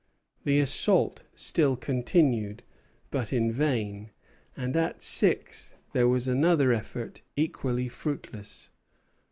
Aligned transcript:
The 0.45 0.59
assault 0.59 1.21
still 1.35 1.75
continued, 1.75 2.63
but 3.11 3.31
in 3.31 3.51
vain; 3.51 4.09
and 4.57 4.75
at 4.75 5.03
six 5.03 5.75
there 5.93 6.07
was 6.07 6.27
another 6.27 6.73
effort, 6.73 7.21
equally 7.35 7.87
fruitless. 7.87 8.71